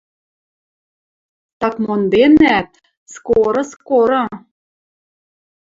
[1.59, 2.69] «Так монденӓт!
[3.13, 4.23] Скоро, скоро...